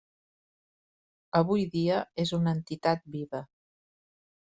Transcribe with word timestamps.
Avui 1.41 1.67
dia 1.77 2.01
és 2.25 2.35
una 2.41 2.57
entitat 2.61 3.09
viva. 3.19 3.47